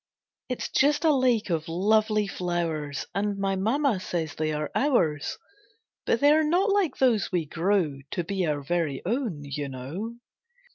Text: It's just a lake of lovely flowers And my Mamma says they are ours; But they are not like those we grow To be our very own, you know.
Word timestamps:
It's 0.49 0.69
just 0.69 1.03
a 1.05 1.13
lake 1.13 1.51
of 1.51 1.67
lovely 1.67 2.25
flowers 2.25 3.05
And 3.13 3.37
my 3.37 3.55
Mamma 3.55 3.99
says 3.99 4.33
they 4.33 4.51
are 4.51 4.71
ours; 4.73 5.37
But 6.07 6.21
they 6.21 6.31
are 6.31 6.43
not 6.43 6.71
like 6.71 6.97
those 6.97 7.31
we 7.31 7.45
grow 7.45 7.99
To 8.09 8.23
be 8.23 8.47
our 8.47 8.63
very 8.63 9.03
own, 9.05 9.43
you 9.43 9.69
know. 9.69 10.15